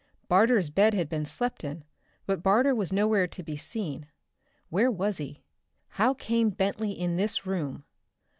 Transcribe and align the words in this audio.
Barter's 0.27 0.71
bed 0.71 0.95
had 0.95 1.09
been 1.09 1.25
slept 1.25 1.63
in, 1.63 1.83
but 2.25 2.41
Barter 2.41 2.73
was 2.73 2.91
nowhere 2.91 3.27
to 3.27 3.43
be 3.43 3.55
seen. 3.55 4.07
Where 4.69 4.89
was 4.89 5.17
he? 5.17 5.43
How 5.89 6.15
came 6.15 6.49
Bentley 6.49 6.93
in 6.93 7.17
this 7.17 7.45
room? 7.45 7.83